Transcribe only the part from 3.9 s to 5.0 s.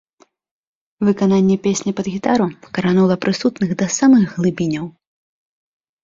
самых глыбіняў.